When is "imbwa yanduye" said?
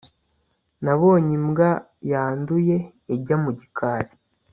1.39-2.75